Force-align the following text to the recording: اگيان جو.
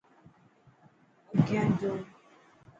اگيان 1.35 1.77
جو. 1.79 1.91